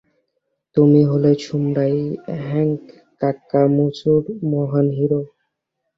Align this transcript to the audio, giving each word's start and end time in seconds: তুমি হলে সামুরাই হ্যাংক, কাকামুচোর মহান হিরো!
তুমি 0.77 1.01
হলে 1.11 1.31
সামুরাই 1.43 1.97
হ্যাংক, 2.43 2.81
কাকামুচোর 3.21 4.23
মহান 4.51 4.87
হিরো! 4.97 5.21